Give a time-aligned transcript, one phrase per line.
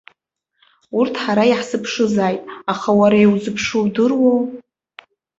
[0.99, 4.41] Урҭ ҳара иаҳзыԥшызааит, аха уара иузԥшу удыруоу?